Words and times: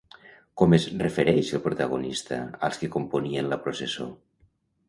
Com 0.61 0.71
es 0.77 0.87
refereix 1.01 1.51
el 1.59 1.63
protagonista 1.67 2.39
als 2.69 2.81
qui 2.83 2.93
componien 2.97 3.51
la 3.55 3.61
processó? 3.67 4.13